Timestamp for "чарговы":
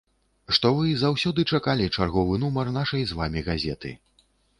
1.97-2.39